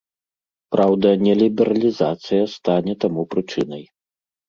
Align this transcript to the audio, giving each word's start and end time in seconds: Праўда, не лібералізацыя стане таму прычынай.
Праўда, 0.75 1.07
не 1.27 1.33
лібералізацыя 1.43 2.43
стане 2.57 2.93
таму 3.07 3.21
прычынай. 3.37 3.83